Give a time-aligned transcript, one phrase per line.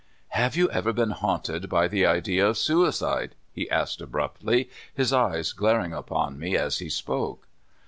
[0.29, 5.53] "Have you ever been haunted by the idea of suicide?" he asked abruptly, his eyes
[5.53, 7.47] glaring upon me as he spoke.